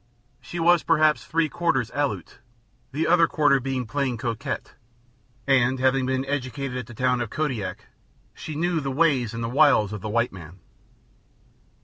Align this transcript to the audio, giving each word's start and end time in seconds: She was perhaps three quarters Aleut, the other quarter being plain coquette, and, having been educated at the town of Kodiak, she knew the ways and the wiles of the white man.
She 0.41 0.59
was 0.59 0.81
perhaps 0.81 1.23
three 1.25 1.47
quarters 1.47 1.91
Aleut, 1.93 2.39
the 2.91 3.05
other 3.05 3.27
quarter 3.27 3.59
being 3.59 3.85
plain 3.85 4.17
coquette, 4.17 4.73
and, 5.45 5.77
having 5.77 6.07
been 6.07 6.25
educated 6.25 6.75
at 6.79 6.87
the 6.87 6.95
town 6.95 7.21
of 7.21 7.29
Kodiak, 7.29 7.85
she 8.33 8.55
knew 8.55 8.79
the 8.79 8.89
ways 8.89 9.31
and 9.35 9.43
the 9.43 9.47
wiles 9.47 9.93
of 9.93 10.01
the 10.01 10.09
white 10.09 10.33
man. 10.33 10.57